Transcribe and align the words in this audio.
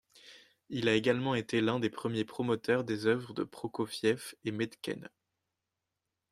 Il 0.69 0.89
a 0.89 0.95
également 0.95 1.35
été 1.35 1.61
l'un 1.61 1.79
des 1.79 1.91
premiers 1.91 2.25
promoteurs 2.25 2.83
des 2.83 3.05
œuvres 3.05 3.35
de 3.35 3.43
Prokofiev 3.43 4.33
et 4.45 4.51
Medtner. 4.51 5.05